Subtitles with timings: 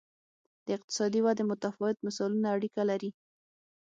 [0.65, 3.11] د اقتصادي ودې متفاوت مثالونه اړیکه لري.